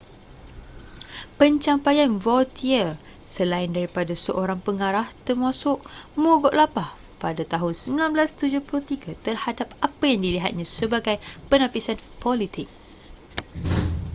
pencapaian 1.39 2.09
vautier 2.25 2.89
selain 3.35 3.69
daripada 3.77 4.13
seorang 4.25 4.57
pengarah 4.67 5.05
termasuk 5.29 5.77
mogok 6.23 6.53
lapar 6.59 6.89
pada 7.23 7.43
tahun 7.53 7.73
1973 8.09 9.13
terhadap 9.25 9.67
apa 9.87 10.03
yang 10.11 10.21
dilihatnya 10.25 10.65
sebagai 10.77 11.15
penapisan 11.53 11.97
politik 12.23 12.65